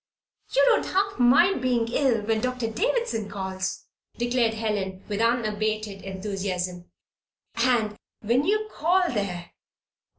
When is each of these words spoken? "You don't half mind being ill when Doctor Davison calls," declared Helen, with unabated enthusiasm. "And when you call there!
"You 0.55 0.63
don't 0.65 0.87
half 0.87 1.19
mind 1.19 1.61
being 1.61 1.87
ill 1.89 2.23
when 2.23 2.41
Doctor 2.41 2.67
Davison 2.71 3.29
calls," 3.29 3.85
declared 4.17 4.55
Helen, 4.55 5.03
with 5.07 5.21
unabated 5.21 6.01
enthusiasm. 6.01 6.89
"And 7.53 7.95
when 8.21 8.43
you 8.43 8.67
call 8.71 9.03
there! 9.13 9.51